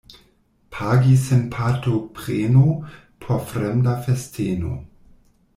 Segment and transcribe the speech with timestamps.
[0.77, 2.65] Pagi sen partopreno
[3.27, 4.73] por fremda festeno.